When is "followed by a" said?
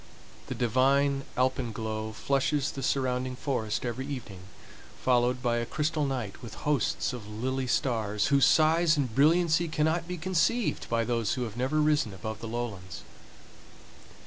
4.99-5.65